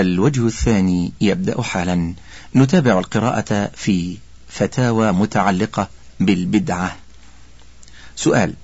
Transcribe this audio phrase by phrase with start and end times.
[0.00, 2.14] الوجه الثاني يبدأ حالا.
[2.56, 4.16] نتابع القراءة في
[4.48, 5.88] فتاوى متعلقة
[6.20, 6.96] بالبدعة.
[8.16, 8.54] سؤال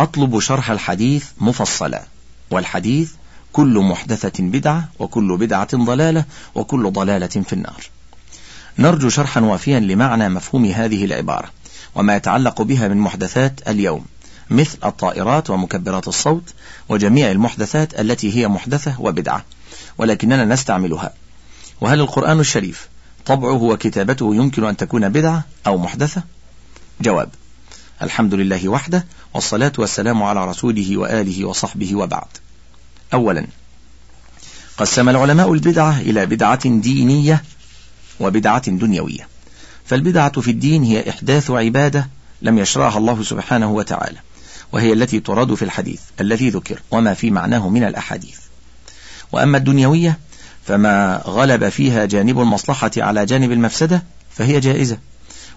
[0.00, 2.02] أطلب شرح الحديث مفصلا
[2.50, 3.12] والحديث
[3.52, 6.24] كل محدثة بدعة وكل بدعة ضلالة
[6.54, 7.90] وكل ضلالة في النار.
[8.78, 11.50] نرجو شرحا وافيا لمعنى مفهوم هذه العبارة
[11.94, 14.04] وما يتعلق بها من محدثات اليوم
[14.50, 16.54] مثل الطائرات ومكبرات الصوت
[16.88, 19.44] وجميع المحدثات التي هي محدثة وبدعة.
[19.98, 21.12] ولكننا نستعملها.
[21.80, 22.88] وهل القرآن الشريف
[23.26, 26.22] طبعه وكتابته يمكن أن تكون بدعة أو محدثة؟
[27.00, 27.28] جواب
[28.02, 32.28] الحمد لله وحده والصلاة والسلام على رسوله وآله وصحبه وبعد.
[33.14, 33.46] أولا
[34.78, 37.42] قسم العلماء البدعة إلى بدعة دينية
[38.20, 39.28] وبدعة دنيوية.
[39.86, 42.08] فالبدعة في الدين هي إحداث عبادة
[42.42, 44.18] لم يشرعها الله سبحانه وتعالى
[44.72, 48.38] وهي التي تراد في الحديث الذي ذكر وما في معناه من الأحاديث.
[49.32, 50.18] وأما الدنيوية
[50.64, 54.98] فما غلب فيها جانب المصلحة على جانب المفسدة فهي جائزة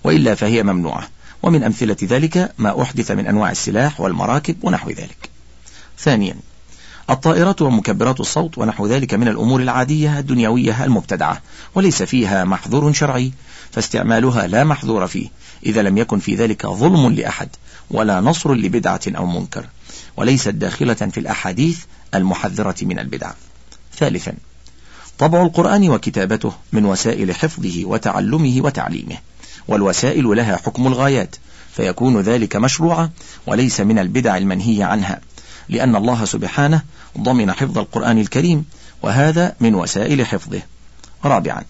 [0.04, 1.08] وإلا فهي ممنوعة.
[1.44, 5.30] ومن أمثلة ذلك ما أحدث من أنواع السلاح والمراكب ونحو ذلك.
[6.00, 6.36] ثانيا
[7.10, 11.42] الطائرات ومكبرات الصوت ونحو ذلك من الأمور العادية الدنيوية المبتدعة
[11.76, 13.32] وليس فيها محظور شرعي
[13.72, 15.30] فاستعمالها لا محظور فيه
[15.66, 17.50] إذا لم يكن في ذلك ظلم لأحد
[17.92, 19.66] ولا نصر لبدعة أو منكر
[20.18, 21.80] وليست داخلة في الأحاديث
[22.16, 23.32] المحذرة من البدع.
[23.98, 24.34] ثالثا
[25.20, 29.18] طبع القرآن وكتابته من وسائل حفظه وتعلمه وتعليمه
[29.68, 31.36] والوسائل لها حكم الغايات
[31.76, 33.10] فيكون ذلك مشروعا
[33.48, 35.22] وليس من البدع المنهي عنها
[35.70, 36.82] لأن الله سبحانه
[37.18, 38.66] ضمن حفظ القرآن الكريم
[39.02, 40.62] وهذا من وسائل حفظه.
[41.26, 41.64] رابعا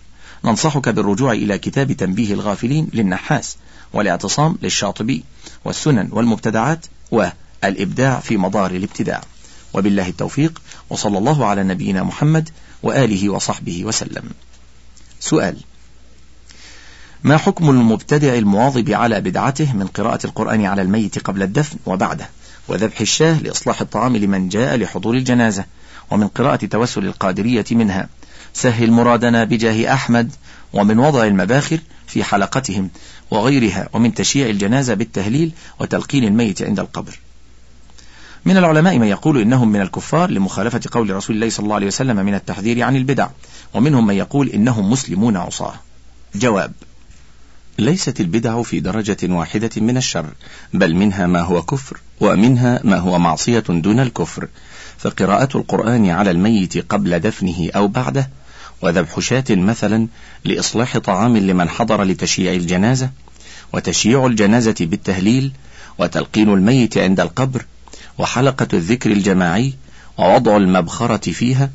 [0.45, 3.57] ننصحك بالرجوع إلى كتاب تنبيه الغافلين للنحاس
[3.93, 5.23] والاعتصام للشاطبي
[5.65, 9.21] والسنن والمبتدعات والإبداع في مضار الابتداع.
[9.73, 12.49] وبالله التوفيق وصلى الله على نبينا محمد
[12.83, 14.23] وآله وصحبه وسلم.
[15.19, 15.57] سؤال
[17.23, 22.29] ما حكم المبتدع المواظب على بدعته من قراءة القرآن على الميت قبل الدفن وبعده
[22.67, 25.65] وذبح الشاه لإصلاح الطعام لمن جاء لحضور الجنازة
[26.11, 28.09] ومن قراءة توسل القادرية منها
[28.53, 30.31] سهل مرادنا بجاه أحمد
[30.73, 32.89] ومن وضع المباخر في حلقتهم
[33.31, 37.19] وغيرها ومن تشييع الجنازة بالتهليل وتلقين الميت عند القبر؟
[38.45, 42.15] من العلماء من يقول إنهم من الكفار لمخالفة قول رسول الله صلى الله عليه وسلم
[42.25, 43.27] من التحذير عن البدع
[43.73, 45.73] ومنهم من يقول إنهم مسلمون عصاة.
[46.35, 46.71] جواب
[47.79, 50.25] ليست البدع في درجة واحدة من الشر
[50.73, 54.47] بل منها ما هو كفر ومنها ما هو معصية دون الكفر.
[54.97, 58.29] فقراءة القرآن على الميت قبل دفنه أو بعده
[58.81, 60.07] وذبح شاة مثلا
[60.45, 63.09] لإصلاح طعام لمن حضر لتشييع الجنازة
[63.73, 65.51] وتشييع الجنازة بالتهليل
[65.97, 67.65] وتلقين الميت عند القبر
[68.19, 69.73] وحلقة الذكر الجماعي
[70.17, 71.69] ووضع المبخرة فيها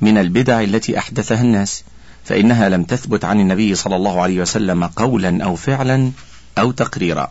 [0.00, 1.84] من البدع التي أحدثها الناس
[2.24, 6.10] فإنها لم تثبت عن النبي صلى الله عليه وسلم قولا أو فعلا
[6.58, 7.30] أو تقريرا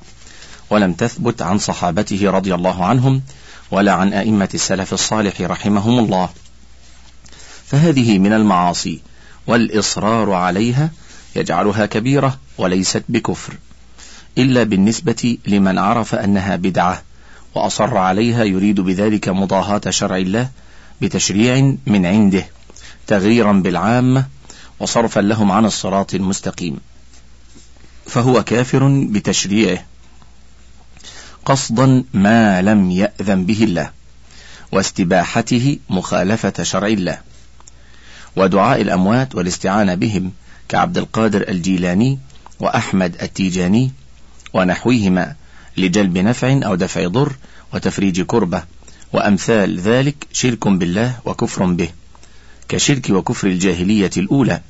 [0.69, 3.21] ولم تثبت عن صحابته رضي الله عنهم
[3.71, 6.29] ولا عن أئمة السلف الصالح رحمهم الله.
[7.65, 9.01] فهذه من المعاصي
[9.47, 10.89] والإصرار عليها
[11.35, 13.53] يجعلها كبيرة وليست بكفر
[14.37, 17.03] إلا بالنسبة لمن عرف أنها بدعة.
[17.55, 20.49] وأصر عليها يريد بذلك مضاهاة شرع الله
[21.01, 22.45] بتشريع من عنده
[23.07, 24.25] تغييرا بالعامة
[24.79, 26.79] وصرفا لهم عن الصراط المستقيم.
[28.05, 29.85] فهو كافر بتشريعه.
[31.45, 33.91] قصدا ما لم يأذن به الله
[34.71, 37.17] واستباحته مخالفة شرع الله.
[38.35, 40.31] ودعاء الأموات والاستعانة بهم
[40.69, 42.19] كعبد القادر الجيلاني
[42.59, 43.91] وأحمد التيجاني
[44.53, 45.35] ونحويهما
[45.77, 47.35] لجلب نفع أو دفع ضر
[47.73, 48.63] وتفريج كربة
[49.13, 51.89] وأمثال ذلك شرك بالله وكفر به.
[52.69, 54.61] كشرك وكفر الجاهلية الأولى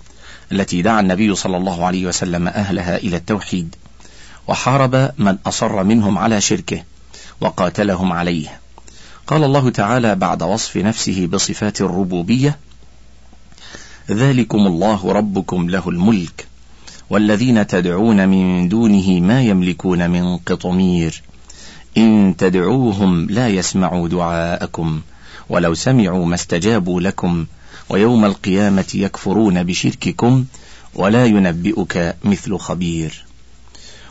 [0.52, 3.76] التي دعا النبي صلى الله عليه وسلم أهلها إلى التوحيد
[4.48, 6.84] وحارب من أصر منهم على شركه
[7.42, 8.60] وقاتلهم عليه.
[9.28, 12.58] قال الله تعالى بعد وصف نفسه بصفات الربوبية
[14.12, 16.48] ذلكم الله ربكم له الملك
[17.10, 21.22] والذين تدعون من دونه ما يملكون من قطمير.
[21.98, 25.02] إن تدعوهم لا يسمعوا دعاءكم
[25.50, 27.46] ولو سمعوا ما استجابوا لكم
[27.90, 30.46] ويوم القيامة يكفرون بشرككم
[30.96, 33.26] ولا ينبئك مثل خبير.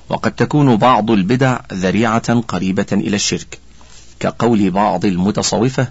[0.09, 3.59] وقد تكون بعض البدع ذريعة قريبة إلى الشرك
[4.21, 5.89] كقول بعض المتصوفة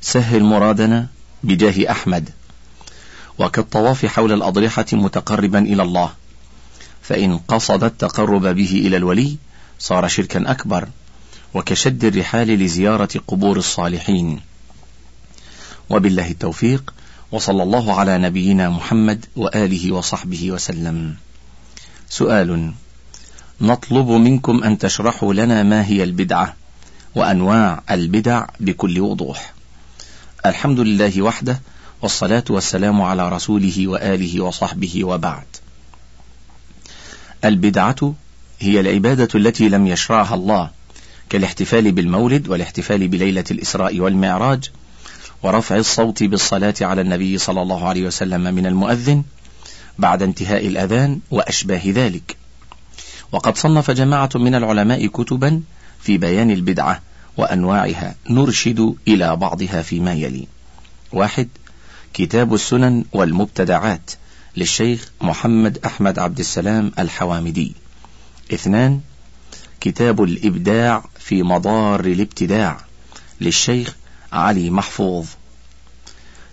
[0.00, 1.06] سهل مرادنا
[1.42, 2.30] بجاه أحمد
[3.38, 6.21] وكالطواف حول الأضرحة متقربا إلى الله.
[7.02, 9.36] فإن قصد التقرب به إلى الولي
[9.78, 10.88] صار شركا أكبر
[11.54, 14.40] وكشد الرحال لزيارة قبور الصالحين.
[15.90, 16.94] وبالله التوفيق
[17.32, 21.16] وصلى الله على نبينا محمد وآله وصحبه وسلم.
[22.08, 22.72] سؤال
[23.60, 26.56] نطلب منكم أن تشرحوا لنا ما هي البدعة
[27.14, 29.52] وأنواع البدع بكل وضوح.
[30.46, 31.60] الحمد لله وحده
[32.02, 35.61] والصلاة والسلام على رسوله وآله وصحبه وبعد.
[37.44, 38.14] البدعة
[38.60, 40.70] هي العبادة التي لم يشرعها الله
[41.30, 44.70] كالاحتفال بالمولد والاحتفال بليلة الإسراء والمعراج
[45.42, 49.22] ورفع الصوت بالصلاة على النبي صلى الله عليه وسلم من المؤذن
[49.98, 52.36] بعد انتهاء الأذان وأشباه ذلك.
[53.32, 55.62] وقد صنف جماعة من العلماء كتبا
[56.00, 57.02] في بيان البدعة
[57.36, 60.46] وأنواعها نرشد إلى بعضها فيما يلي.
[61.12, 61.48] واحد
[62.14, 64.10] كتاب السنن والمبتدعات.
[64.56, 67.72] للشيخ محمد أحمد عبد السلام الحوامدي.
[68.54, 69.00] اثنان
[69.80, 72.80] كتاب الإبداع في مضار الابتداع
[73.40, 73.96] للشيخ
[74.32, 75.26] علي محفوظ.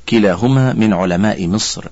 [0.09, 1.85] كلاهما من علماء مصر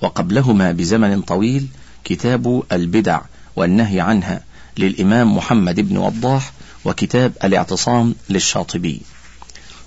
[0.00, 1.66] وقبلهما بزمن طويل
[2.04, 3.20] كتاب البدع
[3.56, 4.44] والنهي عنها
[4.78, 6.52] للإمام محمد بن وضاح
[6.84, 9.00] وكتاب الاعتصام للشاطبي.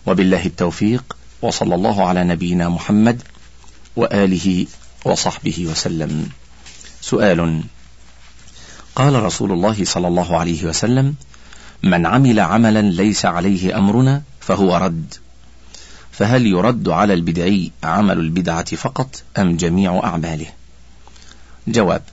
[0.06, 3.22] وبالله التوفيق وصلى الله على نبينا محمد
[3.96, 4.66] وآله
[5.06, 6.30] وصحبه وسلم.
[7.02, 7.64] سؤال.
[8.96, 11.16] قال رسول الله صلى الله عليه وسلم
[11.84, 15.14] من عمل عملا ليس عليه أمرنا فهو رد.
[16.12, 20.48] فهل يرد على البدعي عمل البدعة فقط أم جميع أعماله؟
[21.68, 22.04] جواب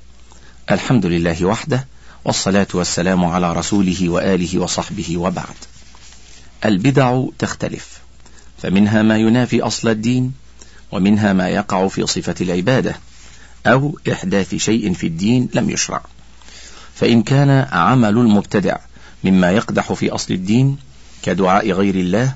[0.70, 1.86] الحمد لله وحده
[2.24, 5.54] والصلاة والسلام على رسوله وآله وصحبه وبعد.
[6.64, 8.00] البدع تختلف
[8.62, 10.32] فمنها ما ينافي أصل الدين
[10.92, 12.94] ومنها ما يقع في صفة العبادة
[13.66, 16.02] أو إحداث شيء في الدين لم يشرع.
[16.94, 18.76] فإن كان عمل المبتدع
[19.24, 20.76] مما يقدح في أصل الدين
[21.22, 22.34] كدعاء غير الله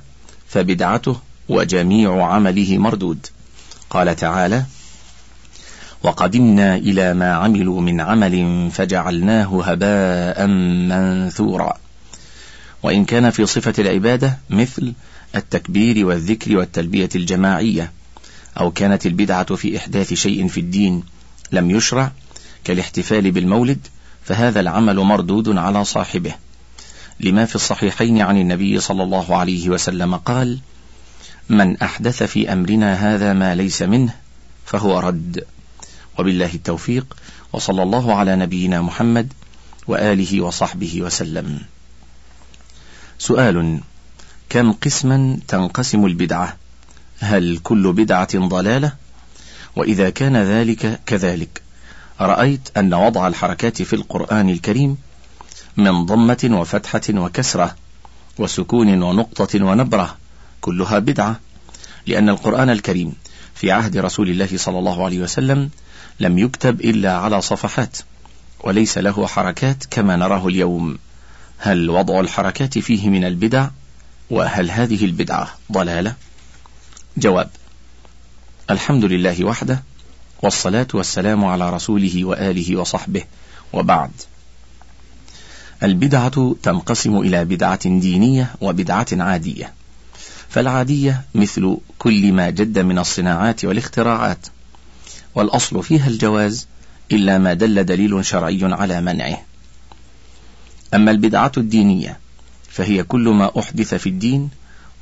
[0.49, 3.27] فبدعته وجميع عمله مردود.
[3.91, 4.65] قال تعالى
[6.03, 11.79] وقدمنا إلى ما عملوا من عمل فجعلناه هباء منثورا.
[12.83, 14.93] وإن كان في صفة العبادة مثل
[15.37, 17.93] التكبير والذكر والتلبية الجماعية
[18.61, 21.03] أو كانت البدعة في إحداث شيء في الدين
[21.53, 22.13] لم يشرع
[22.65, 23.87] كالاحتفال بالمولد
[24.25, 26.35] فهذا العمل مردود على صاحبه.
[27.21, 30.59] لما في الصحيحين عن النبي صلى الله عليه وسلم قال
[31.49, 34.15] من أحدث في أمرنا هذا ما ليس منه
[34.67, 35.45] فهو رد
[36.19, 37.17] وبالله التوفيق
[37.53, 39.33] وصلى الله على نبينا محمد
[39.87, 41.61] وآله وصحبه وسلم.
[43.19, 43.81] سؤال
[44.49, 46.57] كم قسما تنقسم البدعة؟
[47.25, 48.93] هل كل بدعة ضلالة؟
[49.77, 51.63] وإذا كان ذلك كذلك.
[52.21, 54.97] رأيت أن وضع الحركات في القرآن الكريم
[55.77, 57.75] من ضمة وفتحة وكسرة
[58.39, 60.17] وسكون ونقطة ونبرة
[60.61, 61.41] كلها بدعة
[62.07, 63.13] لأن القرآن الكريم
[63.55, 65.71] في عهد رسول الله صلى الله عليه وسلم
[66.21, 67.99] لم يكتب إلا على صفحات
[68.61, 70.99] وليس له حركات كما نراه اليوم.
[71.59, 73.69] هل وضع الحركات فيه من البدع؟
[74.31, 76.15] وهل هذه البدعة ضلالة؟
[77.17, 77.51] جواب.
[78.71, 79.83] الحمد لله وحده
[80.43, 83.25] والصلاة والسلام على رسوله وآله وصحبه
[83.73, 84.11] وبعد.
[85.83, 89.73] البدعة تنقسم إلى بدعة دينية وبدعة عادية.
[90.49, 94.47] فالعادية مثل كل ما جد من الصناعات والاختراعات.
[95.35, 96.67] والأصل فيها الجواز
[97.13, 99.43] إلا ما دل دليل شرعي على منعه.
[100.95, 102.19] أما البدعة الدينية
[102.69, 104.51] فهي كل ما أحدث في الدين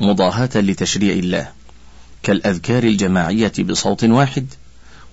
[0.01, 1.62] مضاهاة لتشريع الله.
[2.23, 4.47] كالأذكار الجماعية بصوت واحد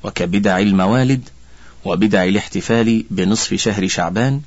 [0.04, 1.30] وكبدع الموالد
[1.86, 4.42] وبدع الاحتفال بنصف شهر شعبان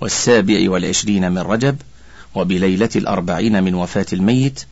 [0.00, 1.76] والسابع والعشرين من رجب
[2.34, 4.64] وبليلة الأربعين من وفاة الميت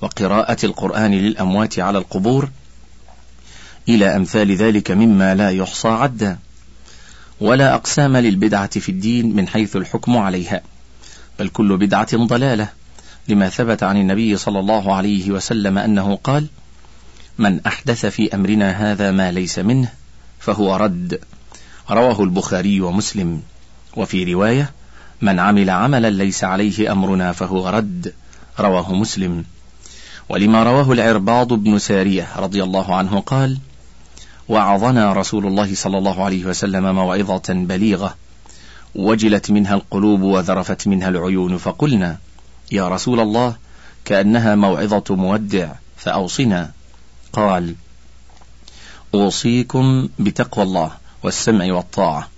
[0.00, 2.48] وقراءة القرآن للأموات على القبور
[3.88, 6.38] إلى أمثال ذلك مما لا يحصى عدا.
[7.40, 10.62] ولا أقسام للبدعة في الدين من حيث الحكم عليها
[11.38, 12.68] بل كل بدعة ضلالة
[13.28, 16.46] لما ثبت عن النبي صلى الله عليه وسلم أنه قال
[17.38, 19.92] من أحدث في أمرنا هذا ما ليس منه
[20.38, 21.20] فهو رد.
[21.90, 23.42] رواه البخاري ومسلم.
[23.96, 24.70] وفي رواية
[25.22, 28.14] من عمل عملا ليس عليه أمرنا فهو رد.
[28.60, 29.44] رواه مسلم.
[30.28, 33.58] ولما رواه العرباض بن سارية رضي الله عنه قال
[34.48, 38.14] وعظنا رسول الله صلى الله عليه وسلم موعظة بليغة.
[38.94, 42.18] وجلت منها القلوب وذرفت منها العيون فقلنا
[42.72, 43.56] يا رسول الله
[44.04, 46.77] كأنها موعظة مودع فأوصنا.
[47.32, 47.74] قال
[49.14, 50.92] أوصيكم بتقوى الله
[51.22, 52.28] والسمع والطاعة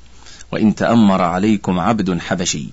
[0.52, 2.68] وإن تأمر عليكم عبد حبشي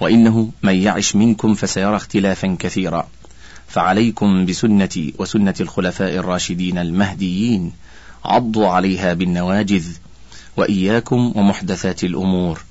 [0.00, 3.08] وإنه من يعش منكم فسيرى اختلافا كثيرا
[3.68, 7.72] فعليكم بسنتي وسنة الخلفاء الراشدين المهديين
[8.24, 9.86] عضوا عليها بالنواجذ
[10.56, 12.62] وإياكم ومحدثات الأمور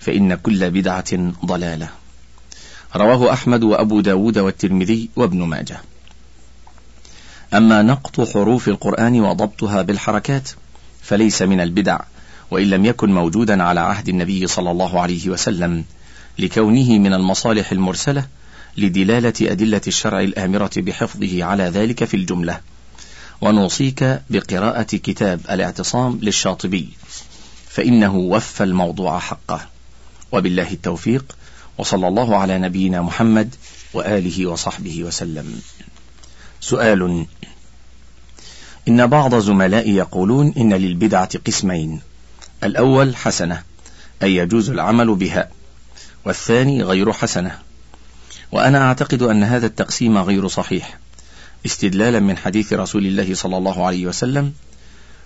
[0.00, 1.88] فإن كل بدعة ضلالة.
[2.96, 5.80] رواه أحمد وأبو داود والترمذي وابن ماجه.
[7.54, 10.50] أما نقط حروف القرآن وضبطها بالحركات
[11.02, 12.00] فليس من البدع
[12.50, 15.84] وإن لم يكن موجودا على عهد النبي صلى الله عليه وسلم
[16.38, 18.26] لكونه من المصالح المرسلة
[18.76, 22.60] لدلالة أدلة الشرع الآمرة بحفظه على ذلك في الجملة.
[23.40, 26.88] ونوصيك بقراءة كتاب الاعتصام للشاطبي
[27.68, 29.60] فإنه وفى الموضوع حقه.
[30.32, 31.36] وبالله التوفيق
[31.78, 33.54] وصلى الله على نبينا محمد
[33.94, 35.60] وآله وصحبه وسلم.
[36.66, 37.26] سؤال.
[38.88, 42.00] إن بعض زملائي يقولون إن للبدعة قسمين.
[42.64, 43.62] الأول حسنة
[44.22, 45.50] أي يجوز العمل بها
[46.24, 47.58] والثاني غير حسنة.
[48.52, 50.98] وأنا أعتقد أن هذا التقسيم غير صحيح
[51.66, 54.52] استدلالا من حديث رسول الله صلى الله عليه وسلم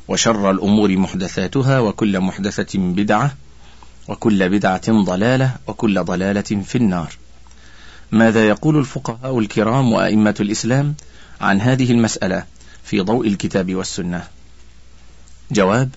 [0.09, 3.35] وشر الأمور محدثاتها وكل محدثة بدعة
[4.09, 7.13] وكل بدعة ضلالة وكل ضلالة في النار.
[8.13, 10.95] ماذا يقول الفقهاء الكرام وأئمة الإسلام
[11.41, 12.45] عن هذه المسألة
[12.85, 14.29] في ضوء الكتاب والسنة.
[15.51, 15.91] جواب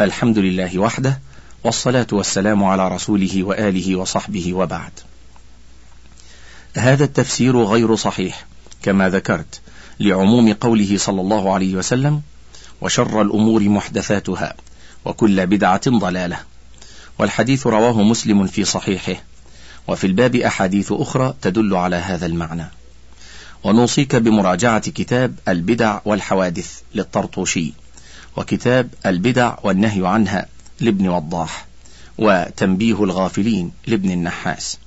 [0.00, 1.20] الحمد لله وحده
[1.64, 4.92] والصلاة والسلام على رسوله وآله وصحبه وبعد.
[6.76, 8.46] هذا التفسير غير صحيح
[8.82, 9.60] كما ذكرت
[10.00, 12.22] لعموم قوله صلى الله عليه وسلم
[12.80, 14.54] وشر الأمور محدثاتها
[15.04, 16.38] وكل بدعة ضلالة.
[17.18, 19.22] والحديث رواه مسلم في صحيحه
[19.88, 22.77] وفي الباب أحاديث أخرى تدل على هذا المعنى.
[23.64, 27.72] ونوصيك بمراجعة كتاب البدع والحوادث للطرطوشي
[28.36, 30.46] وكتاب البدع والنهي عنها
[30.80, 31.66] لابن وضاح
[32.18, 34.78] وتنبيه الغافلين لابن النحاس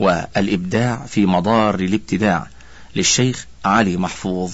[0.00, 2.46] والإبداع في مضار الابتداع
[2.96, 4.52] للشيخ علي محفوظ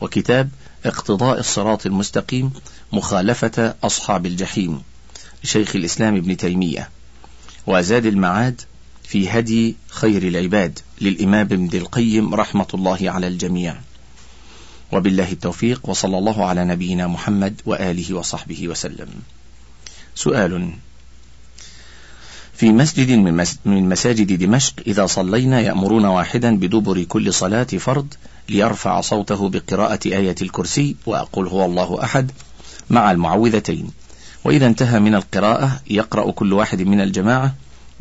[0.00, 0.50] وكتاب
[0.84, 2.52] اقتضاء الصراط المستقيم
[2.92, 4.82] مخالفة أصحاب الجحيم
[5.44, 6.90] لشيخ الإسلام ابن تيمية
[7.66, 8.60] وزاد المعاد
[9.12, 13.76] في هدي خير العباد للإمام ابن القيم رحمة الله على الجميع.
[14.92, 19.08] وبالله التوفيق وصلى الله على نبينا محمد وآله وصحبه وسلم.
[20.14, 20.72] سؤال.
[22.54, 23.10] في مسجد
[23.64, 28.14] من مساجد دمشق إذا صلينا يأمرون واحدا بدبر كل صلاة فرض
[28.48, 32.30] ليرفع صوته بقراءة آية الكرسي وأقول هو الله أحد
[32.90, 33.90] مع المعوذتين.
[34.44, 37.54] وإذا انتهى من القراءة يقرأ كل واحد من الجماعة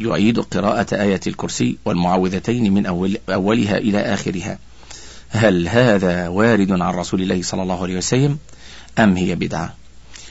[0.05, 4.59] يعيد قراءة آية الكرسي والمعوذتين من أول أولها إلى آخرها.
[5.29, 8.37] هل هذا وارد عن رسول الله صلى الله عليه وسلم؟
[8.99, 9.73] أم هي بدعة؟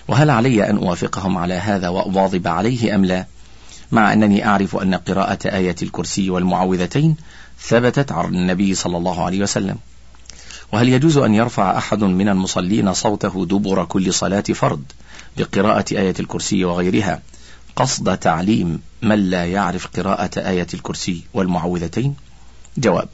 [0.08, 3.26] وهل علي أن أوافقهم على هذا وأواظب عليه أم لا؟
[3.92, 7.16] مع أنني أعرف أن قراءة آية الكرسي والمعوذتين
[7.60, 9.76] ثبتت عن النبي صلى الله عليه وسلم.
[10.72, 14.82] وهل يجوز أن يرفع أحد من المصلين صوته دبر كل صلاة فرض
[15.38, 17.22] بقراءة آية الكرسي وغيرها؟
[17.80, 22.14] قصد تعليم من لا يعرف قراءة آية الكرسي والمعوذتين؟
[22.78, 23.08] جواب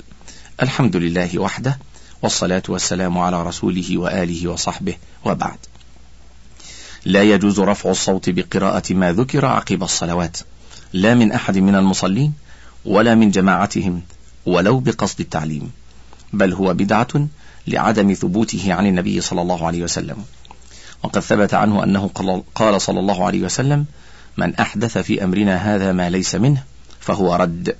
[0.63, 1.79] الحمد لله وحده
[2.23, 4.95] والصلاة والسلام على رسوله وآله وصحبه
[5.25, 5.59] وبعد.
[7.05, 10.39] لا يجوز رفع الصوت بقراءة ما ذكر عقب الصلوات
[10.93, 12.33] لا من أحد من المصلين
[12.85, 14.03] ولا من جماعتهم
[14.47, 15.71] ولو بقصد التعليم
[16.33, 17.29] بل هو بدعة
[17.67, 20.25] لعدم ثبوته عن النبي صلى الله عليه وسلم.
[21.03, 22.11] وقد ثبت عنه أنه
[22.55, 23.87] قال صلى الله عليه وسلم
[24.37, 26.63] من أحدث في أمرنا هذا ما ليس منه
[27.01, 27.77] فهو رد.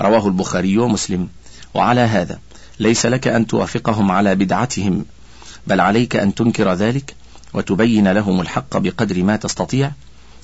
[0.00, 1.28] رواه البخاري ومسلم.
[1.74, 2.38] وعلى هذا
[2.78, 5.04] ليس لك أن توافقهم على بدعتهم
[5.66, 7.14] بل عليك أن تنكر ذلك
[7.54, 9.90] وتبين لهم الحق بقدر ما تستطيع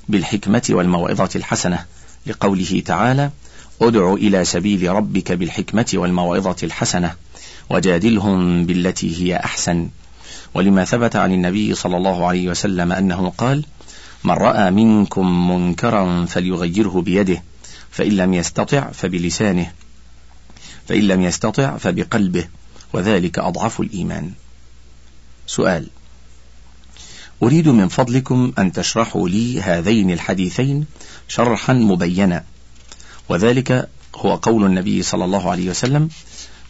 [0.09, 1.85] بالحكمة والموعظة الحسنة.
[2.27, 3.31] لقوله تعالى
[3.83, 7.15] أدع إلى سبيل ربك بالحكمة والموعظة الحسنة
[7.71, 9.89] وجادلهم بالتي هي أحسن
[10.55, 13.65] ولما ثبت عن النبي صلى الله عليه وسلم أنه قال
[14.27, 17.43] من رأى منكم منكرا فليغيره بيده
[17.91, 19.73] فإن لم يستطع فبلسانه
[20.89, 22.45] فإن لم يستطع فبقلبه
[22.93, 24.33] وذلك أضعف الإيمان.
[25.47, 25.87] سؤال
[27.43, 30.87] أريد من فضلكم أن تشرحوا لي هذين الحديثين
[31.29, 32.45] شرحا مبينا
[33.29, 36.09] وذلك هو قول النبي صلى الله عليه وسلم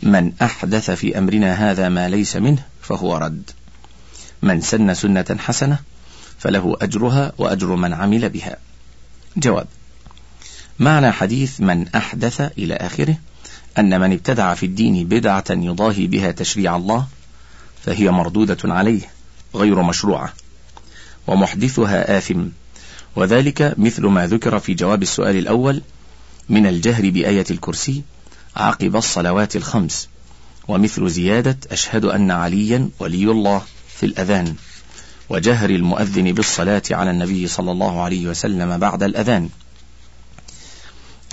[0.02, 3.50] من أحدث في أمرنا هذا ما ليس منه فهو رد
[4.42, 5.78] من سن سنة حسنة
[6.38, 8.56] فله أجرها وأجر من عمل بها.
[9.36, 9.66] جواب
[10.78, 13.16] معنى حديث من أحدث إلى آخره
[13.78, 17.06] أن من ابتدع في الدين بدعة يضاهي بها تشريع الله
[17.82, 19.00] فهي مردودة عليه
[19.54, 20.32] غير مشروعة
[21.26, 22.46] ومحدثها آثم.
[23.16, 25.82] وذلك مثل ما ذكر في جواب السؤال الأول
[26.48, 28.02] من الجهر بآية الكرسي
[28.56, 30.08] عقب الصلوات الخمس
[30.68, 33.62] ومثل زيادة أشهد أن عليا ولي الله
[33.96, 34.54] في الأذان.
[35.28, 39.48] وجهر المؤذن بالصلاة على النبي صلى الله عليه وسلم بعد الأذان.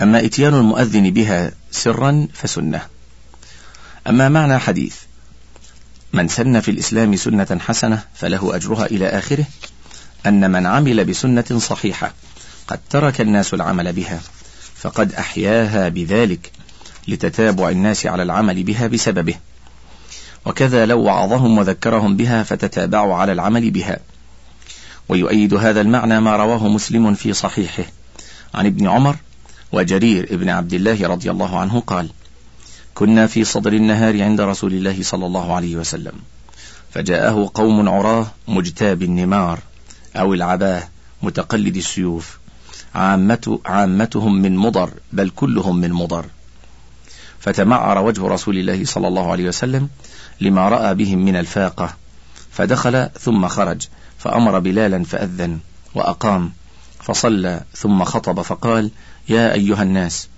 [0.02, 2.80] أما إتيان المؤذن بها سرا فسنة.
[4.06, 4.96] أما معنى حديث
[6.12, 9.44] من سن في الإسلام سنة حسنة فله أجرها إلى آخره
[10.26, 12.12] أن من عمل بسنة صحيحة
[12.66, 14.20] قد ترك الناس العمل بها
[14.76, 16.52] فقد أحياها بذلك
[17.08, 19.34] لتتابع الناس على العمل بها بسببه.
[20.46, 23.98] وكذا لو وعظهم وذكرهم بها فتتابعوا على العمل بها.
[25.08, 27.84] ويؤيد هذا المعنى ما رواه مسلم في صحيحه.
[28.54, 29.16] عن ابن عمر
[29.72, 32.10] وجرير ابن عبد الله رضي الله عنه قال
[32.94, 36.12] كنا في صدر النهار عند رسول الله صلى الله عليه وسلم.
[36.90, 39.58] فجاءه قوم عراه مجتاب النمار
[40.16, 40.88] أو العباه
[41.22, 42.38] متقلد السيوف.
[42.94, 46.26] عامة عامتهم من مضر بل كلهم من مضر.
[47.40, 49.88] فتمعر وجه رسول الله صلى الله عليه وسلم
[50.40, 51.94] لما رأى بهم من الفاقة.
[52.50, 53.88] فدخل ثم خرج
[54.18, 55.58] فأمر بلالا فأذن
[55.94, 56.52] وأقام
[57.00, 58.90] فصلى ثم خطب فقال
[59.28, 60.28] يا أيها الناس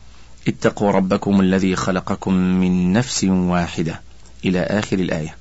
[0.48, 4.00] اتقوا ربكم الذي خلقكم من نفس واحدة
[4.44, 5.36] إلى آخر الآية.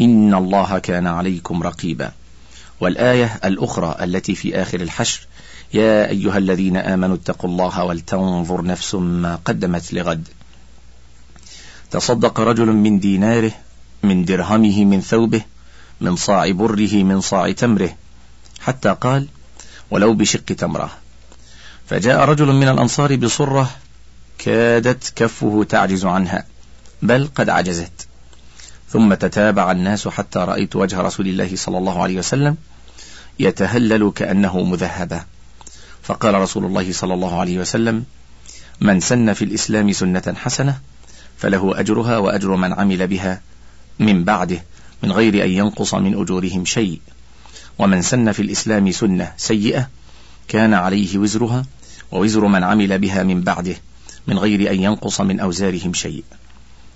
[0.00, 2.12] إن الله كان عليكم رقيبا.
[2.80, 5.26] والآية الأخرى التي في آخر الحشر
[5.74, 10.28] يا أيها الذين آمنوا اتقوا الله ولتنظر نفس ما قدمت لغد.
[11.90, 13.52] تصدق رجل من ديناره
[14.02, 15.42] من درهمه من ثوبه
[16.00, 17.96] من صاع بره من صاع تمره.
[18.60, 19.28] حتى قال
[19.90, 20.90] ولو بشق تمره.
[21.86, 23.70] فجاء رجل من الأنصار بصرة
[24.38, 26.44] كادت كفه تعجز عنها
[27.02, 28.08] بل قد عجزت.
[28.90, 32.56] ثم تتابع الناس حتى رأيت وجه رسول الله صلى الله عليه وسلم
[33.38, 35.24] يتهلل كأنه مذهبا
[36.02, 38.04] فقال رسول الله صلى الله عليه وسلم
[38.80, 40.80] من سن في الإسلام سنة حسنة
[41.38, 43.40] فله أجرها وأجر من عمل بها
[43.98, 44.64] من بعده
[45.02, 47.00] من غير أن ينقص من أجورهم شيء.
[47.78, 49.88] ومن سن في الإسلام سنة سيئة
[50.48, 51.66] كان عليه وزرها
[52.12, 53.76] ووزر من عمل بها من بعده
[54.26, 56.24] من غير أن ينقص من أوزارهم شيء.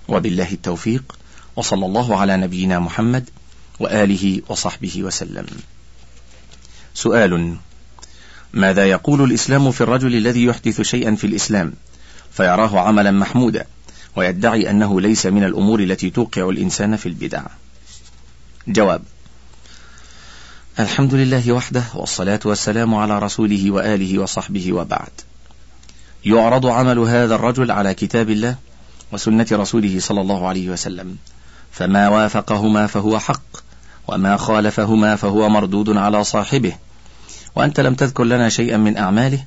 [0.09, 1.19] وبالله التوفيق
[1.57, 3.31] وصلى الله على نبينا محمد
[3.81, 5.47] وآله وصحبه وسلم.
[6.95, 7.57] سؤال
[8.53, 11.73] ماذا يقول الإسلام في الرجل الذي يحدث شيئا في الإسلام؟
[12.33, 13.67] فيراه عملا محمودا.
[14.17, 17.43] ويدعي أنه ليس من الأمور التي توقع الإنسان في البدع.
[18.69, 19.03] جواب
[20.81, 25.11] الحمد لله وحده والصلاة والسلام على رسوله وآله وصحبه وبعد.
[26.25, 28.57] يعرض عمل هذا الرجل على كتاب الله
[29.13, 31.17] وسنة رسوله صلى الله عليه وسلم.
[31.73, 33.43] فما وافقهما فهو حق
[34.09, 36.77] وما خالفهما فهو مردود على صاحبه.
[37.57, 39.45] وأنت لم تذكر لنا شيئا من أعماله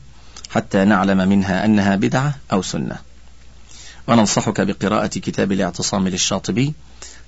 [0.50, 2.98] حتى نعلم منها أنها بدعة أو سنة.
[4.08, 6.74] وننصحك بقراءة كتاب الاعتصام للشاطبي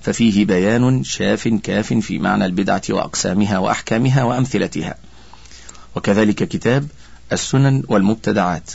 [0.02, 4.94] ففيه بيان شاف كاف في معنى البدعة وأقسامها وأحكامها وأمثلتها.
[5.96, 6.88] وكذلك كتاب
[7.32, 8.70] السنن والمبتدعات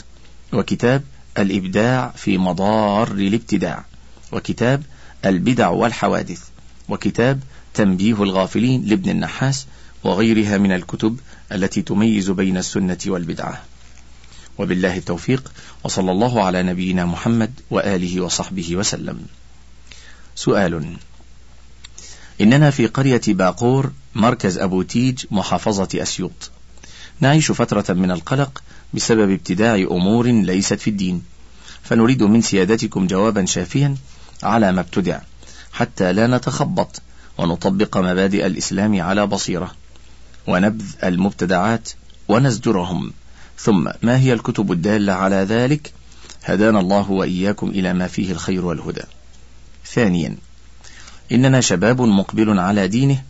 [0.52, 1.02] وكتاب
[1.38, 3.84] الإبداع في مضار الابتداع
[4.32, 4.82] وكتاب
[5.24, 6.42] البدع والحوادث
[6.88, 7.40] وكتاب
[7.74, 9.66] تنبيه الغافلين لابن النحاس
[10.04, 11.20] وغيرها من الكتب
[11.52, 13.62] التي تميز بين السنة والبدعة.
[14.58, 15.52] وبالله التوفيق
[15.84, 19.26] وصلى الله على نبينا محمد وآله وصحبه وسلم.
[20.34, 20.96] سؤال
[22.40, 26.50] إننا في قرية باقور مركز أبو تيج محافظة أسيوط.
[27.20, 28.62] نعيش فترة من القلق
[28.94, 31.22] بسبب ابتداع أمور ليست في الدين.
[31.82, 33.96] فنريد من سيادتكم جوابا شافيا
[34.42, 35.20] على ما ابتدع
[35.72, 37.02] حتى لا نتخبط
[37.38, 39.74] ونطبق مبادئ الإسلام على بصيرة.
[40.46, 41.88] ونبذ المبتدعات
[42.28, 43.12] ونزجرهم.
[43.58, 45.92] ثم ما هي الكتب الدالة على ذلك؟
[46.44, 49.02] هدانا الله وإياكم إلى ما فيه الخير والهدى.
[49.86, 50.36] ثانيا
[51.32, 53.22] إننا شباب مقبل على دينه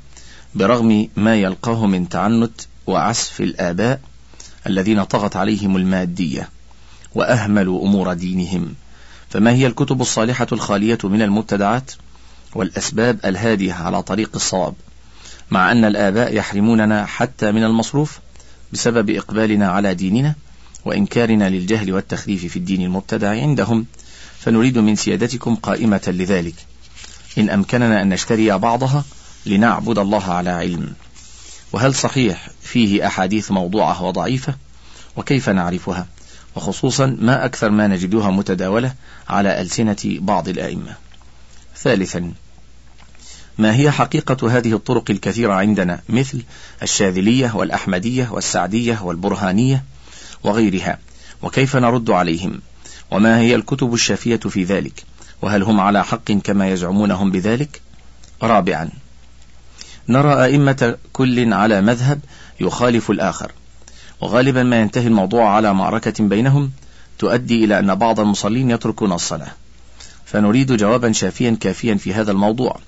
[0.55, 4.01] برغم ما يلقاه من تعنت وعسف الآباء
[4.67, 6.49] الذين طغت عليهم المادية
[7.15, 8.75] وأهملوا أمور دينهم.
[9.31, 11.93] فما هي الكتب الصالحة الخالية من المبتدعات؟
[12.55, 14.75] والأسباب الهادية على طريق الصواب
[15.51, 18.19] مع أن الآباء يحرموننا حتى من المصروف؟
[18.73, 20.35] بسبب إقبالنا على ديننا
[20.85, 23.87] وإنكارنا للجهل والتخليف في الدين المبتدع عندهم
[24.41, 26.55] فنريد من سيادتكم قائمة لذلك.
[27.39, 29.05] إن أمكننا أن نشتري بعضها
[29.47, 30.95] لنعبد الله على علم.
[31.73, 34.55] وهل صحيح فيه أحاديث موضوعة وضعيفة؟
[35.17, 36.07] وكيف نعرفها؟
[36.57, 38.95] وخصوصا ما أكثر ما نجدها متداولة
[39.29, 40.97] على ألسنة بعض الأئمة.
[41.77, 42.33] ثالثا
[43.59, 46.43] ما هي حقيقة هذه الطرق الكثيرة عندنا مثل
[46.83, 49.85] الشاذلية والأحمدية والسعدية والبرهانية
[50.45, 50.99] وغيرها
[51.43, 52.61] وكيف نرد عليهم؟
[53.11, 55.05] وما هي الكتب الشافية في ذلك؟
[55.43, 57.81] وهل هم على حق كما يزعمونهم بذلك؟
[58.43, 58.91] رابعا
[60.09, 62.21] نرى أئمة كل على مذهب
[62.61, 63.53] يخالف الآخر
[64.21, 66.71] وغالبا ما ينتهي الموضوع على معركة بينهم
[67.19, 69.53] تؤدي إلى أن بعض المصلين يتركون الصلاة.
[70.25, 72.79] فنريد جوابا شافيا كافيا في هذا الموضوع.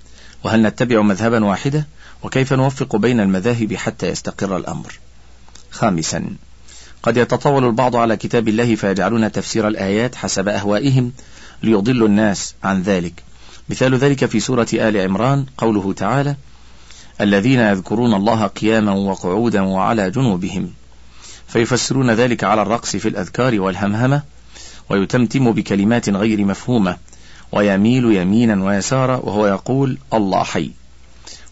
[0.45, 1.87] وهل نتبع مذهبا واحدة؟
[2.23, 4.99] وكيف نوفق بين المذاهب حتى يستقر الأمر؟
[5.71, 6.27] خامسا
[7.03, 11.13] قد يتطاول البعض على كتاب الله فيجعلون تفسير الآيات حسب أهوائهم
[11.63, 13.23] ليضلوا الناس عن ذلك.
[13.69, 16.37] مثال ذلك في سورة آل عمران قوله تعالى
[17.21, 20.73] الذين يذكرون الله قياما وقعودا وعلى جنوبهم.
[21.49, 24.23] فيفسرون ذلك على الرقص في الأذكار والهمهمة
[24.91, 26.97] ويتمتم بكلمات غير مفهومة
[27.53, 30.71] ويميل يمينا ويسارا وهو يقول الله حي.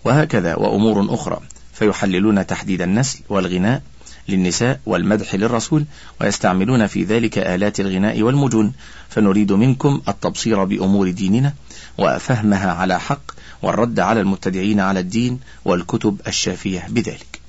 [0.04, 1.40] وهكذا وأمور أخرى.
[1.72, 3.82] فيحللون تحديد النسل والغناء
[4.28, 5.84] للنساء والمدح للرسول
[6.20, 8.72] ويستعملون في ذلك آلات الغناء والمجون.
[9.08, 11.52] فنريد منكم التبصير بأمور ديننا
[11.98, 13.30] وفهمها على حق
[13.62, 17.40] والرد على المبتدعين على الدين والكتب الشافية بذلك.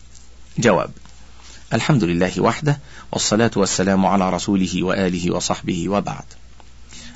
[0.57, 0.91] جواب
[1.73, 2.79] الحمد لله وحده
[3.11, 6.23] والصلاة والسلام على رسوله وآله وصحبه وبعد.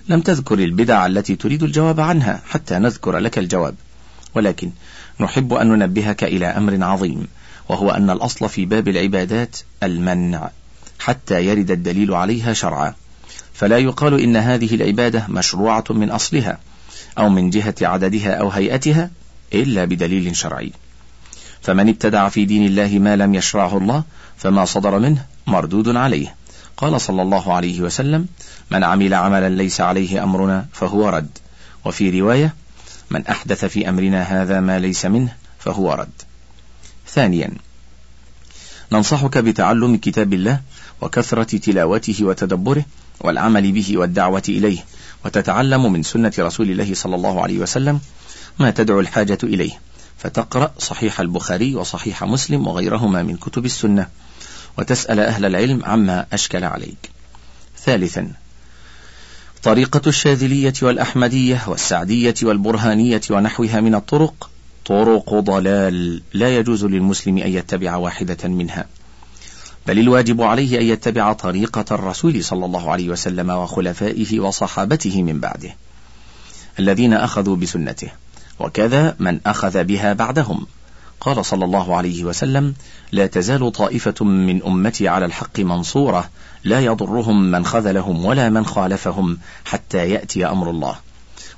[0.09, 3.75] لم تذكر البدع التي تريد الجواب عنها حتى نذكر لك الجواب.
[4.35, 4.71] ولكن
[5.19, 7.27] نحب أن ننبهك إلى أمر عظيم
[7.69, 10.49] وهو أن الأصل في باب العبادات المنع
[10.99, 12.93] حتى يرد الدليل عليها شرعا.
[13.53, 16.57] فلا يقال إن هذه العبادة مشروعة من أصلها
[17.17, 19.11] أو من جهة عددها أو هيئتها
[19.53, 20.71] إلا بدليل شرعي.
[21.61, 24.03] فمن ابتدع في دين الله ما لم يشرعه الله
[24.37, 26.35] فما صدر منه مردود عليه.
[26.79, 28.27] قال صلى الله عليه وسلم
[28.71, 31.37] من عمل عملا ليس عليه أمرنا فهو رد.
[31.85, 32.55] وفي رواية
[33.09, 36.21] من أحدث في أمرنا هذا ما ليس منه فهو رد.
[37.07, 37.51] ثانيا
[38.91, 40.61] ننصحك بتعلم كتاب الله
[41.01, 42.85] وكثرة تلاوته وتدبره
[43.19, 44.85] والعمل به والدعوة إليه
[45.25, 47.99] وتتعلم من سنة رسول الله صلى الله عليه وسلم
[48.59, 49.71] ما تدعو الحاجة إليه.
[50.17, 54.07] فتقرأ صحيح البخاري وصحيح مسلم وغيرهما من كتب السنة.
[54.79, 57.09] وتسأل أهل العلم عما أشكل عليك.
[57.77, 58.31] ثالثا
[59.63, 64.49] طريقة الشاذلية والأحمدية والسعدية والبرهانية ونحوها من الطرق
[64.85, 68.85] طرق ضلال لا يجوز للمسلم أن يتبع واحدة منها
[69.87, 75.75] بل الواجب عليه أن يتبع طريقة الرسول صلى الله عليه وسلم وخلفائه وصحابته من بعده
[76.79, 78.09] الذين أخذوا بسنته
[78.59, 80.65] وكذا من أخذ بها بعدهم
[81.21, 82.73] قال صلى الله عليه وسلم
[83.11, 86.29] لا تزال طائفة من أمتي على الحق منصورة
[86.63, 90.95] لا يضرهم من خذلهم ولا من خالفهم حتى يأتي أمر الله.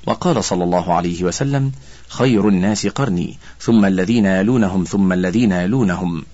[0.06, 1.72] وقال صلى الله عليه وسلم
[2.08, 6.24] خير الناس قرني ثم الذين يلونهم ثم الذين يلونهم.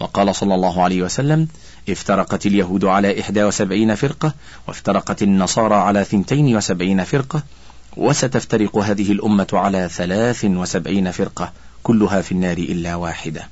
[0.00, 1.48] وقال صلى الله عليه وسلم
[1.88, 4.34] افترقت اليهود على إحدى وسبعين فرقة
[4.68, 7.42] وافترقت النصارى على ثنتين وسبعين فرقة
[7.96, 11.52] وستفترق هذه الأمة على ثلاث وسبعين فرقة.
[11.86, 13.48] كلها في النار إلا واحدة.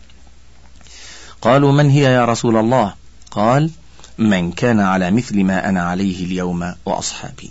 [1.43, 2.95] قالوا من هي يا رسول الله؟
[3.31, 3.71] قال
[4.19, 7.51] من كان على مثل ما أنا عليه اليوم وأصحابي.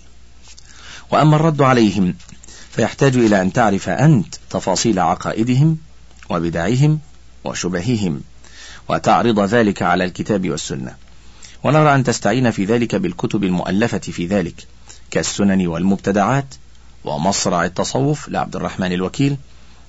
[1.12, 2.15] وأما الرد عليهم
[2.72, 5.78] فيحتاج إلى أن تعرف أنت تفاصيل عقائدهم
[6.30, 7.00] وبدعهم
[7.43, 8.22] وشبههم
[8.89, 10.96] وتعرض ذلك على الكتاب والسنة.
[11.63, 14.67] ونرى أن تستعين في ذلك بالكتب المؤلفة في ذلك
[15.12, 16.56] كالسنن والمبتدعات
[17.04, 19.38] ومصرع التصوف لعبد الرحمن الوكيل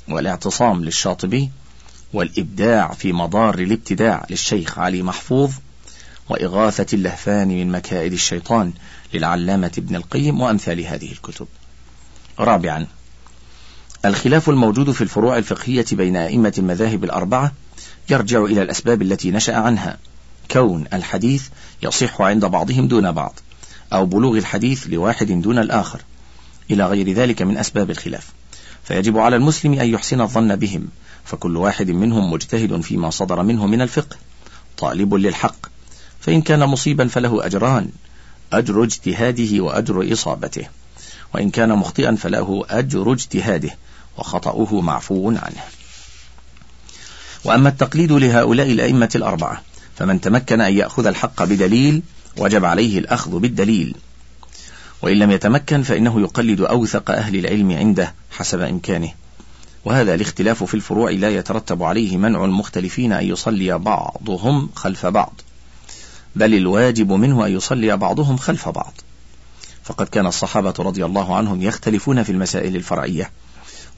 [0.09, 1.51] والاعتصام للشاطبي
[2.13, 5.53] والإبداع في مضار الابتداع للشيخ علي محفوظ
[6.29, 8.73] وإغاثة اللهفان من مكائد الشيطان
[9.15, 11.47] للعلامة ابن القيم وأمثال هذه الكتب.
[12.39, 12.87] رابعا
[14.05, 17.53] الخلاف الموجود في الفروع الفقهية بين أئمة المذاهب الأربعة
[18.11, 19.99] يرجع إلى الأسباب التي نشأ عنها
[20.51, 21.49] كون الحديث
[21.83, 23.41] يصح عند بعضهم دون بعض
[23.93, 26.01] أو بلوغ الحديث لواحد دون الآخر
[26.71, 28.33] إلى غير ذلك من أسباب الخلاف
[28.85, 30.89] فيجب على المسلم أن يحسن الظن بهم
[31.25, 34.17] فكل واحد منهم مجتهد فيما صدر منه من الفقه
[34.79, 35.67] طالب للحق
[36.21, 37.91] فإن كان مصيبا فله أجران
[38.53, 40.69] أجر اجتهاده وأجر إصابته
[41.35, 43.71] وإن كان مخطئا فله أجر اجتهاده
[44.19, 45.63] وخطأه معفو عنه.
[47.45, 49.63] وأما التقليد لهؤلاء الأئمة الأربعة
[49.97, 52.03] فمن تمكن أن يأخذ الحق بدليل
[52.39, 53.95] وجب عليه الأخذ بالدليل.
[55.03, 59.13] وإن لم يتمكن فإنه يقلد أوثق أهل العلم عنده حسب إمكانه.
[59.85, 65.41] وهذا الاختلاف في الفروع لا يترتب عليه منع المختلفين أن يصلي بعضهم خلف بعض
[66.37, 68.95] بل الواجب منه أن يصلي بعضهم خلف بعض.
[69.85, 73.31] فقد كان الصحابة رضي الله عنهم يختلفون في المسائل الفرعية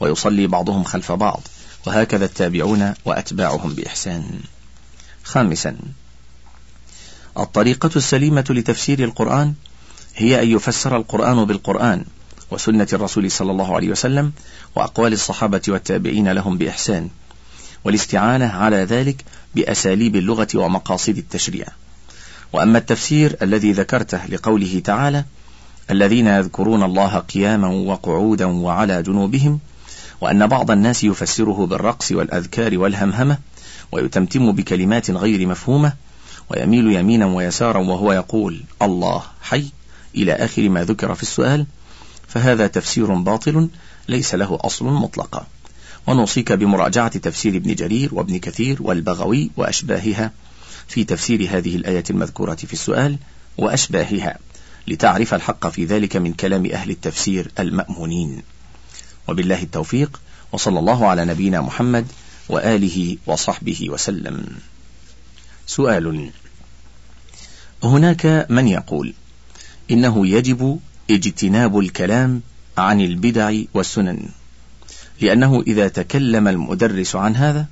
[0.01, 1.40] ويصلي بعضهم خلف بعض
[1.87, 4.40] وهكذا التابعون وأتباعهم بإحسان.
[5.25, 5.77] خامسا
[7.38, 9.55] الطريقة السليمة لتفسير القرآن
[10.14, 12.05] هي أن يفسر القرآن بالقرآن
[12.50, 14.32] وسنة الرسول صلى الله عليه وسلم
[14.76, 17.09] وأقوال الصحابة والتابعين لهم بإحسان
[17.85, 21.66] والاستعانة على ذلك بأساليب اللغة ومقاصد التشريع.
[22.52, 25.24] وأما التفسير الذي ذكرته لقوله تعالى
[25.90, 29.59] الذين يذكرون الله قياما وقعودا وعلى جنوبهم
[30.20, 33.38] وأن بعض الناس يفسره بالرقص والأذكار والهمهمة
[33.92, 35.92] ويتمتم بكلمات غير مفهومة
[36.50, 39.64] ويميل يمينا ويسارا وهو يقول الله حي
[40.16, 41.66] إلى آخر ما ذكر في السؤال
[42.28, 43.68] فهذا تفسير باطل
[44.08, 45.46] ليس له أصل مطلقا.
[46.06, 50.32] ونوصيك بمراجعة تفسير ابن جرير وابن كثير والبغوي وأشباهها
[50.88, 53.18] في تفسير هذه الآية المذكورة في السؤال
[53.58, 54.38] وأشباهها
[54.88, 58.42] لتعرف الحق في ذلك من كلام أهل التفسير المأمونين.
[59.28, 60.20] وبالله التوفيق
[60.52, 62.06] وصلى الله على نبينا محمد
[62.48, 64.46] وآله وصحبه وسلم.
[65.66, 66.30] سؤال
[67.82, 69.14] هناك من يقول
[69.90, 72.42] إنه يجب اجتناب الكلام
[72.78, 74.28] عن البدع والسنن.
[75.20, 77.66] لأنه إذا تكلم المدرس عن هذا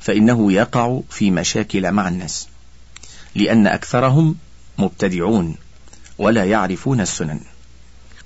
[0.00, 2.48] فإنه يقع في مشاكل مع الناس.
[3.34, 4.36] لأن أكثرهم
[4.78, 5.56] مبتدعون
[6.18, 7.40] ولا يعرفون السنن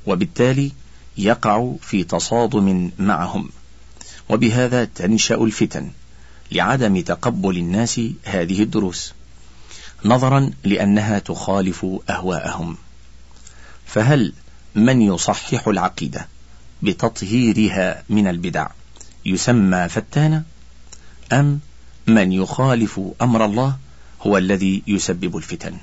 [0.07, 0.73] وبالتالي
[1.19, 3.49] يقع في تصادم معهم.
[4.29, 5.91] وبهذا تنشأ الفتن
[6.53, 9.15] لعدم تقبل الناس هذه الدروس
[10.05, 12.77] نظرا لأنها تخالف أهواءهم.
[13.95, 14.33] فهل
[14.75, 16.29] من يصحح العقيدة
[16.83, 18.69] بتطهيرها من البدع
[19.27, 20.43] يسمى فتانا
[21.33, 21.61] أم
[22.07, 23.77] من يخالف أمر الله
[24.23, 25.77] هو الذي يسبب الفتن؟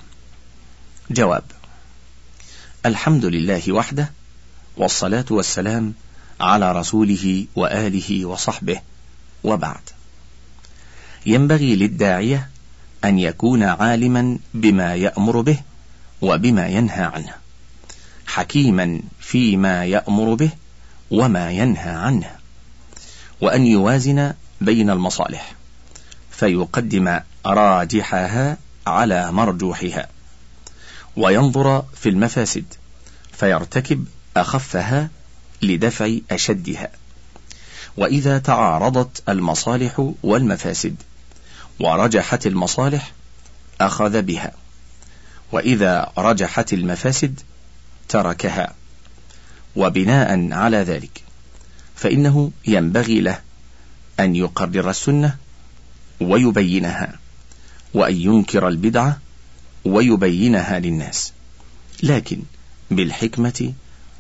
[1.12, 1.44] جواب
[2.86, 4.12] الحمد لله وحده
[4.78, 5.94] والصلاة والسلام
[6.40, 8.82] على رسوله وآله وصحبه
[9.44, 9.82] وبعد.
[11.26, 12.50] ينبغي للداعية
[13.04, 15.60] أن يكون عالما بما يأمر به
[16.22, 17.41] وبما ينهى عنه.
[18.32, 20.50] حكيما فيما يأمر به
[21.12, 22.32] وما ينهى عنه
[23.42, 25.54] وأن يوازن بين المصالح
[26.32, 30.08] فيقدم راجحها على مرجوحها
[31.18, 32.66] وينظر في المفاسد
[33.34, 34.06] فيرتكب
[34.38, 35.10] أخفها
[35.62, 36.90] لدفع أشدها.
[37.98, 40.96] وإذا تعارضت المصالح والمفاسد
[41.80, 43.12] ورجحت المصالح
[43.82, 44.52] أخذ بها
[45.52, 47.40] وإذا رجحت المفاسد
[48.12, 48.74] تركها.
[49.76, 51.22] وبناء على ذلك
[51.96, 53.40] فإنه ينبغي له
[54.20, 55.38] أن يقرر السنة
[56.22, 57.20] ويبينها
[57.94, 59.20] وأن ينكر البدعة
[59.86, 61.32] ويبينها للناس.
[62.04, 62.42] لكن
[62.92, 63.74] بالحكمة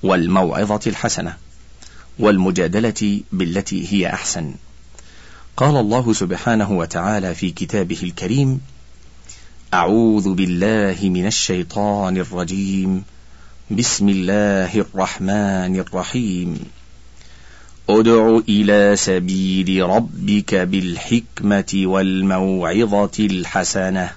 [0.04, 1.38] والموعظة الحسنة
[2.20, 4.56] والمجادلة بالتي هي أحسن.
[5.58, 8.62] قال الله سبحانه وتعالى في كتابه الكريم
[9.74, 13.04] أعوذ بالله من الشيطان الرجيم.
[13.72, 16.60] بسم الله الرحمن الرحيم.
[17.90, 24.10] ادع إلى سبيل ربك بالحكمة والموعظة الحسنة.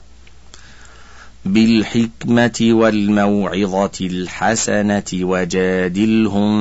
[1.44, 6.54] بالحكمة والموعظة الحسنة وجادلهم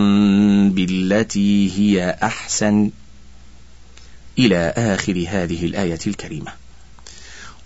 [0.72, 2.90] بالتي هي أحسن.
[4.40, 6.52] إلى آخر هذه الآية الكريمة.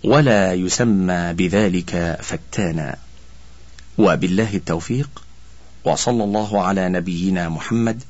[0.03, 3.06] ولا يسمى بذلك فتانا.
[3.97, 5.09] وبالله التوفيق
[5.85, 8.03] وصلى الله على نبينا محمد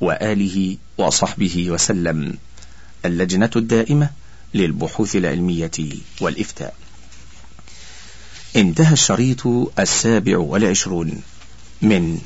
[0.00, 2.38] وآله وصحبه وسلم.
[3.04, 4.10] اللجنة الدائمة
[4.54, 5.70] للبحوث العلمية
[6.20, 6.74] والإفتاء.
[8.56, 9.46] انتهى الشريط
[9.78, 11.22] السابع والعشرون
[11.82, 12.20] من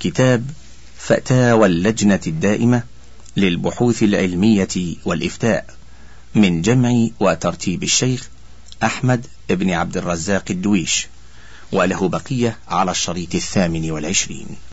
[0.00, 0.50] كتاب
[0.98, 2.82] فتاوى اللجنة الدائمة
[3.36, 5.74] للبحوث العلمية والإفتاء
[6.34, 8.28] من جمع وترتيب الشيخ
[8.82, 11.06] أحمد بن عبد الرزاق الدويش.
[11.72, 14.56] وله بقية على الشريط الثامن والعشرين.